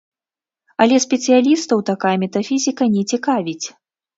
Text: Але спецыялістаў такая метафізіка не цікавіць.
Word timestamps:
Але 0.85 0.95
спецыялістаў 1.05 1.83
такая 1.91 2.15
метафізіка 2.25 2.83
не 2.95 3.03
цікавіць. 3.13 3.65